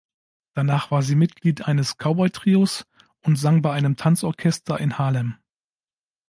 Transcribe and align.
Danach 0.55 0.89
war 0.89 1.03
sie 1.03 1.13
Mitglied 1.13 1.67
eines 1.67 1.95
Cowboy-Trios 1.99 2.87
und 3.23 3.35
sang 3.35 3.61
bei 3.61 3.71
einem 3.73 3.97
Tanzorchester 3.97 4.79
in 4.79 4.97
Haarlem. 4.97 5.35